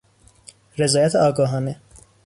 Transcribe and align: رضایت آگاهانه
رضایت 0.77 1.15
آگاهانه 1.15 1.81